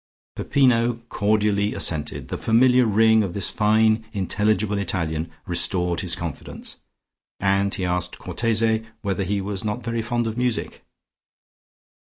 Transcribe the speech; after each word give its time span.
_"Peppino 0.35 0.95
cordially 1.09 1.75
assented: 1.75 2.29
the 2.29 2.37
familiar 2.39 2.87
ring 2.87 3.21
of 3.21 3.35
this 3.35 3.51
fine 3.51 4.03
intelligible 4.13 4.79
Italian 4.79 5.29
restored 5.45 5.99
his 5.99 6.15
confidence, 6.15 6.77
and 7.39 7.75
he 7.75 7.85
asked 7.85 8.17
Cortese 8.17 8.83
whether 9.03 9.23
he 9.23 9.41
was 9.41 9.63
not 9.63 9.83
very 9.83 10.01
fond 10.01 10.25
of 10.25 10.39
music.... 10.39 10.83